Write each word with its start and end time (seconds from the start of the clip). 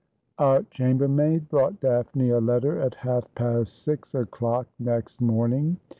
A 0.39 0.65
criAsiBEKMAiD 0.71 1.47
brought 1.47 1.79
Daphne 1.79 2.29
a 2.31 2.39
letter 2.39 2.79
at 2.81 2.95
half 2.95 3.31
past 3.35 3.83
six 3.83 4.15
o'clock 4.15 4.67
next 4.79 5.21
morning. 5.21 5.77